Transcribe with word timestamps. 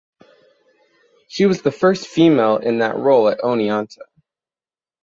She 1.27 1.45
was 1.45 1.61
the 1.61 1.69
first 1.69 2.07
female 2.07 2.57
in 2.57 2.79
that 2.79 2.95
role 2.97 3.27
at 3.29 3.37
Oneonta. 3.41 4.03